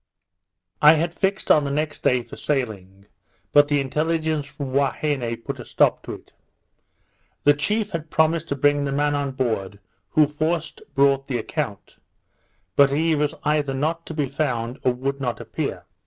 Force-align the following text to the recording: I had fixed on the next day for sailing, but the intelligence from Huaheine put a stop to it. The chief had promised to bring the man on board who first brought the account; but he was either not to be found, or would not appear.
I 0.81 0.93
had 0.93 1.13
fixed 1.13 1.51
on 1.51 1.63
the 1.63 1.69
next 1.69 2.01
day 2.01 2.23
for 2.23 2.35
sailing, 2.35 3.05
but 3.51 3.67
the 3.67 3.79
intelligence 3.79 4.47
from 4.47 4.71
Huaheine 4.73 5.43
put 5.45 5.59
a 5.59 5.63
stop 5.63 6.01
to 6.05 6.13
it. 6.13 6.33
The 7.43 7.53
chief 7.53 7.91
had 7.91 8.09
promised 8.09 8.47
to 8.47 8.55
bring 8.55 8.83
the 8.85 8.91
man 8.91 9.13
on 9.13 9.29
board 9.29 9.77
who 10.09 10.25
first 10.27 10.81
brought 10.95 11.27
the 11.27 11.37
account; 11.37 11.97
but 12.75 12.89
he 12.89 13.13
was 13.13 13.35
either 13.43 13.75
not 13.75 14.07
to 14.07 14.15
be 14.15 14.27
found, 14.27 14.79
or 14.81 14.91
would 14.91 15.19
not 15.21 15.39
appear. 15.39 15.85